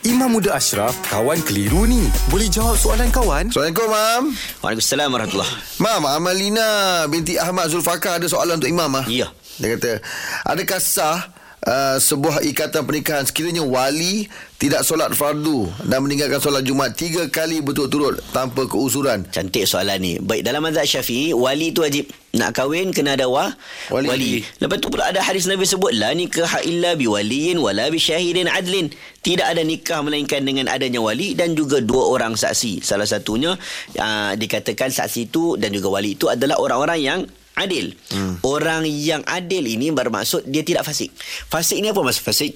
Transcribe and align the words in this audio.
Imam 0.00 0.32
Muda 0.32 0.56
Ashraf, 0.56 0.96
kawan 1.12 1.44
keliru 1.44 1.84
ni. 1.84 2.08
Boleh 2.32 2.48
jawab 2.48 2.72
soalan 2.72 3.12
kawan? 3.12 3.52
Assalamualaikum, 3.52 3.84
Mam. 3.84 4.24
Waalaikumsalam 4.64 5.08
warahmatullahi 5.12 5.52
Mam, 5.76 6.02
Amalina 6.08 6.68
binti 7.04 7.36
Ahmad 7.36 7.68
Zulfakar 7.68 8.16
ada 8.16 8.24
soalan 8.24 8.56
untuk 8.56 8.72
Imam. 8.72 8.88
Ah. 8.96 9.04
Ya. 9.04 9.28
Dia 9.60 9.76
kata, 9.76 10.00
adakah 10.48 10.80
sah 10.80 11.28
uh, 11.66 11.96
sebuah 12.00 12.44
ikatan 12.46 12.82
pernikahan 12.86 13.24
sekiranya 13.26 13.64
wali 13.64 14.28
tidak 14.60 14.84
solat 14.84 15.16
fardu 15.16 15.72
dan 15.88 16.04
meninggalkan 16.04 16.36
solat 16.36 16.60
Jumaat 16.68 16.92
tiga 16.92 17.24
kali 17.32 17.64
berturut-turut 17.64 18.20
tanpa 18.28 18.68
keusuran? 18.68 19.24
Cantik 19.32 19.64
soalan 19.64 19.96
ni 19.96 20.12
Baik 20.20 20.44
dalam 20.44 20.60
mazhab 20.60 20.84
syafi'i 20.84 21.32
Wali 21.32 21.72
tu 21.72 21.80
wajib 21.80 22.12
Nak 22.36 22.52
kahwin 22.52 22.92
kena 22.92 23.16
ada 23.16 23.24
wa, 23.24 23.56
Wali. 23.88 24.08
wali. 24.12 24.32
Lepas 24.60 24.84
tu 24.84 24.92
pula 24.92 25.08
ada 25.08 25.24
hadis 25.24 25.48
Nabi 25.48 25.64
sebut 25.64 25.96
La 25.96 26.12
nikah 26.12 26.60
illa 26.68 26.92
biwaliyin 26.92 27.56
Wala 27.56 27.88
bisyahidin 27.88 28.52
adlin 28.52 28.92
Tidak 29.24 29.48
ada 29.48 29.64
nikah 29.64 30.04
Melainkan 30.04 30.44
dengan 30.44 30.68
adanya 30.68 31.00
wali 31.00 31.32
Dan 31.32 31.56
juga 31.56 31.80
dua 31.80 32.12
orang 32.12 32.36
saksi 32.36 32.84
Salah 32.84 33.08
satunya 33.08 33.56
uh, 33.96 34.32
Dikatakan 34.36 34.92
saksi 34.92 35.32
itu 35.32 35.56
Dan 35.56 35.72
juga 35.72 35.88
wali 35.88 36.20
itu 36.20 36.28
adalah 36.28 36.60
orang-orang 36.60 37.00
yang 37.00 37.20
Adil 37.58 37.96
hmm. 38.14 38.46
Orang 38.46 38.86
yang 38.86 39.26
adil 39.26 39.66
ini 39.66 39.90
Bermaksud 39.90 40.46
dia 40.46 40.62
tidak 40.62 40.86
fasik 40.86 41.10
Fasik 41.50 41.82
ni 41.82 41.90
apa 41.90 42.00
maksud 42.00 42.22
fasik? 42.22 42.52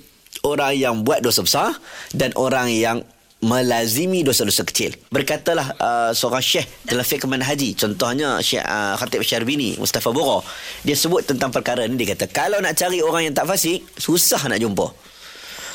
Orang 0.47 0.75
yang 0.77 0.95
buat 1.03 1.23
dosa 1.23 1.43
besar 1.43 1.75
Dan 2.15 2.31
orang 2.39 2.71
yang 2.71 3.03
melazimi 3.45 4.25
dosa-dosa 4.25 4.65
kecil. 4.65 4.97
Berkatalah 5.13 5.77
uh, 5.77 6.11
seorang 6.17 6.41
syekh 6.41 6.65
dalam 6.89 7.05
fiqh 7.05 7.29
manhaji, 7.29 7.77
contohnya 7.77 8.41
Syekh 8.41 8.65
uh, 8.65 8.97
Khatib 8.97 9.21
Syarbini, 9.21 9.77
Mustafa 9.77 10.09
Bura. 10.11 10.41
Dia 10.81 10.97
sebut 10.97 11.21
tentang 11.29 11.53
perkara 11.53 11.85
ni 11.85 12.01
dia 12.01 12.17
kata, 12.17 12.33
kalau 12.33 12.59
nak 12.65 12.75
cari 12.75 13.05
orang 13.05 13.29
yang 13.31 13.35
tak 13.37 13.45
fasik, 13.45 13.85
susah 14.01 14.49
nak 14.49 14.59
jumpa. 14.59 14.89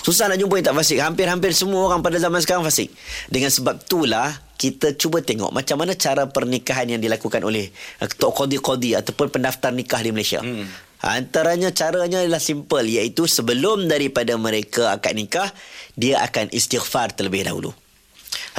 Susah 0.01 0.25
nak 0.31 0.41
jumpa 0.41 0.57
yang 0.57 0.67
tak 0.73 0.77
fasik. 0.81 0.97
Hampir-hampir 0.97 1.53
semua 1.53 1.85
orang 1.85 2.01
pada 2.01 2.17
zaman 2.17 2.41
sekarang 2.41 2.65
fasik. 2.65 2.89
Dengan 3.29 3.53
sebab 3.53 3.85
itulah 3.85 4.33
kita 4.59 4.99
cuba 4.99 5.23
tengok 5.23 5.55
macam 5.55 5.79
mana 5.79 5.95
cara 5.95 6.27
pernikahan 6.27 6.91
yang 6.91 6.99
dilakukan 6.99 7.39
oleh 7.47 7.71
Tok 8.03 8.43
Qadi-Qadi 8.43 8.99
ataupun 8.99 9.31
pendaftar 9.31 9.71
nikah 9.71 10.03
di 10.03 10.11
Malaysia. 10.11 10.43
Hmm. 10.43 10.67
Antaranya 10.99 11.71
caranya 11.71 12.19
adalah 12.19 12.43
simple 12.43 12.83
iaitu 12.83 13.23
sebelum 13.23 13.87
daripada 13.87 14.35
mereka 14.35 14.91
akad 14.91 15.15
nikah 15.15 15.47
dia 15.95 16.19
akan 16.19 16.51
istighfar 16.51 17.15
terlebih 17.15 17.47
dahulu. 17.47 17.71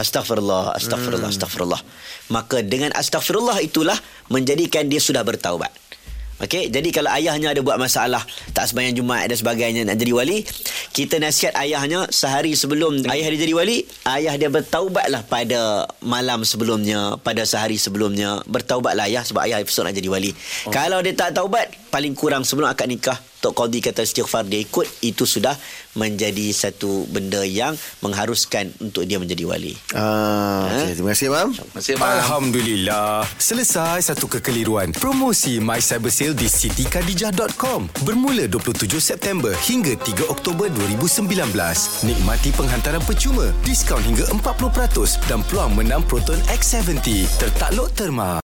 Astaghfirullah, 0.00 0.72
astaghfirullah, 0.80 1.28
hmm. 1.28 1.36
astaghfirullah. 1.36 1.82
Maka 2.32 2.64
dengan 2.64 2.96
astaghfirullah 2.96 3.60
itulah 3.60 4.00
menjadikan 4.32 4.88
dia 4.88 5.04
sudah 5.04 5.20
bertaubat. 5.20 5.68
Okey, 6.40 6.72
jadi 6.72 6.88
kalau 6.88 7.12
ayahnya 7.12 7.52
ada 7.52 7.60
buat 7.60 7.76
masalah, 7.76 8.24
tak 8.56 8.64
sembahyang 8.64 8.96
Jumaat 8.96 9.28
dan 9.28 9.36
sebagainya 9.36 9.84
nak 9.84 10.00
jadi 10.00 10.12
wali, 10.16 10.40
kita 10.90 11.22
nasihat 11.22 11.54
ayahnya 11.54 12.10
sehari 12.10 12.58
sebelum 12.58 13.06
ayah 13.06 13.30
dia 13.30 13.38
jadi 13.46 13.54
wali, 13.54 13.86
ayah 14.10 14.34
dia 14.34 14.50
bertaubatlah 14.50 15.22
pada 15.22 15.86
malam 16.02 16.42
sebelumnya, 16.42 17.14
pada 17.22 17.46
sehari 17.46 17.78
sebelumnya, 17.78 18.42
bertaubatlah 18.50 19.06
ayah 19.06 19.22
sebab 19.22 19.46
ayah 19.46 19.62
besok 19.62 19.86
nak 19.86 19.94
jadi 19.94 20.10
wali. 20.10 20.34
Oh. 20.66 20.74
Kalau 20.74 20.98
dia 20.98 21.14
tak 21.14 21.38
taubat, 21.38 21.70
paling 21.90 22.14
kurang 22.14 22.42
sebelum 22.42 22.70
akad 22.70 22.86
nikah, 22.86 23.18
Tok 23.40 23.56
Qadi 23.56 23.80
kata 23.80 24.00
istighfar 24.00 24.44
dia 24.44 24.60
ikut, 24.60 24.84
itu 25.02 25.24
sudah 25.24 25.56
menjadi 25.90 26.52
satu 26.52 27.08
benda 27.08 27.40
yang 27.40 27.72
mengharuskan 27.98 28.68
untuk 28.78 29.02
dia 29.02 29.16
menjadi 29.16 29.42
wali. 29.42 29.74
Ah, 29.90 30.68
Ha? 30.68 30.76
okay. 30.86 30.94
Terima 30.94 31.10
kasih, 31.10 31.28
Mam. 31.28 31.48
Terima 31.50 31.74
kasih, 31.74 31.94
Mam. 31.96 32.06
Alhamdulillah. 32.14 33.26
Selesai 33.34 33.98
satu 34.04 34.28
kekeliruan. 34.28 34.92
Promosi 34.92 35.58
My 35.58 35.80
Cyber 35.80 36.08
Sale 36.08 36.36
di 36.36 36.46
sitikadijah.com. 36.46 37.90
Bermula 38.04 38.46
27 38.46 38.86
September 39.00 39.50
hingga 39.66 39.96
3 39.96 40.28
Oktober 40.28 40.70
2019. 40.70 41.42
Nikmati 42.04 42.52
penghantaran 42.52 43.02
percuma, 43.02 43.50
diskaun 43.64 44.04
hingga 44.04 44.30
40% 44.30 44.70
dan 45.26 45.42
peluang 45.42 45.74
menang 45.74 46.04
Proton 46.04 46.38
X70. 46.46 47.26
Tertakluk 47.40 47.90
terma. 47.94 48.38